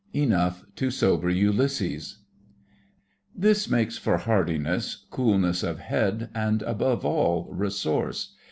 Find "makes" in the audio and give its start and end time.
3.69-3.99